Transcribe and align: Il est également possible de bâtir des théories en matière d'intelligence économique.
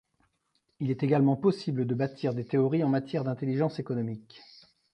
Il 0.79 0.89
est 0.89 1.03
également 1.03 1.35
possible 1.35 1.85
de 1.85 1.93
bâtir 1.93 2.33
des 2.33 2.43
théories 2.43 2.83
en 2.83 2.89
matière 2.89 3.23
d'intelligence 3.23 3.77
économique. 3.77 4.41